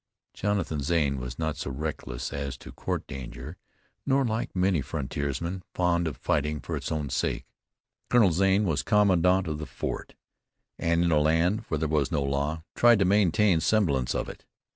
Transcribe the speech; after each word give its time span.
Jonathan 0.33 0.81
Zane 0.81 1.19
was 1.19 1.37
not 1.37 1.57
so 1.57 1.69
reckless 1.69 2.33
as 2.33 2.57
to 2.57 2.71
court 2.71 3.05
danger, 3.05 3.57
nor, 4.03 4.25
like 4.25 4.55
many 4.55 4.81
frontiersmen, 4.81 5.61
fond 5.75 6.07
of 6.07 6.17
fighting 6.17 6.59
for 6.59 6.75
its 6.75 6.91
own 6.91 7.11
sake. 7.11 7.45
Colonel 8.09 8.31
Zane 8.31 8.63
was 8.65 8.81
commandant 8.81 9.45
of 9.47 9.59
the 9.59 9.67
fort, 9.67 10.15
and, 10.79 11.03
in 11.03 11.11
a 11.11 11.19
land 11.19 11.65
where 11.67 11.77
there 11.77 11.87
was 11.87 12.11
no 12.11 12.23
law, 12.23 12.63
tried 12.73 12.97
to 12.97 13.05
maintain 13.05 13.59
a 13.59 13.61
semblance 13.61 14.15
of 14.15 14.27
it. 14.27 14.43